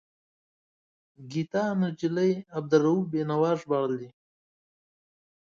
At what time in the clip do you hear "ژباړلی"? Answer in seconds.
3.59-4.09